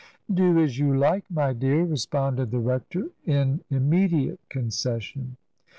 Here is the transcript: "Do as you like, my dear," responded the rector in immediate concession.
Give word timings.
"Do 0.33 0.57
as 0.57 0.79
you 0.79 0.97
like, 0.97 1.25
my 1.29 1.53
dear," 1.53 1.85
responded 1.85 2.49
the 2.49 2.57
rector 2.57 3.11
in 3.23 3.61
immediate 3.69 4.39
concession. 4.49 5.37